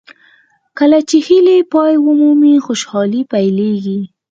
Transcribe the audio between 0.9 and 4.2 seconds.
چې هیلې پای ومومي خوشالۍ پیلېږي.